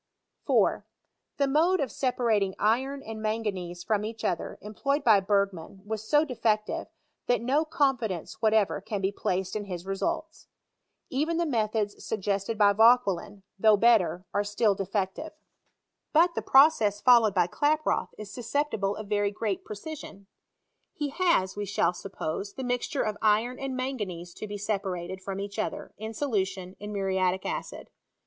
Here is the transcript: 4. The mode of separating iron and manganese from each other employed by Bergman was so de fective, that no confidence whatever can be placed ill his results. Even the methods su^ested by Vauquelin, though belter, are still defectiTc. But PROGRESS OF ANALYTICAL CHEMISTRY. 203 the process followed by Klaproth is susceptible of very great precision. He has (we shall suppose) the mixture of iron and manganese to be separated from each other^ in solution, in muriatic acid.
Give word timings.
4. 0.47 0.83
The 1.37 1.47
mode 1.47 1.79
of 1.79 1.91
separating 1.91 2.55
iron 2.57 3.03
and 3.03 3.21
manganese 3.21 3.83
from 3.83 4.03
each 4.03 4.25
other 4.25 4.57
employed 4.59 5.03
by 5.03 5.19
Bergman 5.19 5.83
was 5.85 6.09
so 6.09 6.25
de 6.25 6.33
fective, 6.35 6.87
that 7.27 7.39
no 7.43 7.65
confidence 7.65 8.41
whatever 8.41 8.81
can 8.81 8.99
be 8.99 9.11
placed 9.11 9.55
ill 9.55 9.65
his 9.65 9.85
results. 9.85 10.47
Even 11.11 11.37
the 11.37 11.45
methods 11.45 11.95
su^ested 11.97 12.57
by 12.57 12.73
Vauquelin, 12.73 13.43
though 13.59 13.77
belter, 13.77 14.23
are 14.33 14.43
still 14.43 14.75
defectiTc. 14.75 15.33
But 16.13 16.33
PROGRESS 16.33 16.33
OF 16.33 16.33
ANALYTICAL 16.33 16.33
CHEMISTRY. 16.33 16.33
203 16.33 16.33
the 16.35 16.49
process 16.49 17.01
followed 17.01 17.35
by 17.35 17.45
Klaproth 17.45 18.09
is 18.17 18.33
susceptible 18.33 18.95
of 18.95 19.07
very 19.07 19.29
great 19.29 19.63
precision. 19.63 20.25
He 20.95 21.09
has 21.09 21.55
(we 21.55 21.65
shall 21.67 21.93
suppose) 21.93 22.53
the 22.53 22.63
mixture 22.63 23.03
of 23.03 23.19
iron 23.21 23.59
and 23.59 23.75
manganese 23.77 24.33
to 24.33 24.47
be 24.47 24.57
separated 24.57 25.21
from 25.21 25.39
each 25.39 25.57
other^ 25.57 25.91
in 25.99 26.15
solution, 26.15 26.75
in 26.79 26.91
muriatic 26.91 27.45
acid. 27.45 27.91